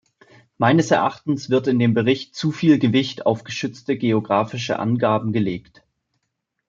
[0.57, 5.83] Meines Erachtens wird in dem Bericht zu viel Gewicht auf geschützte geographische Angaben gelegt.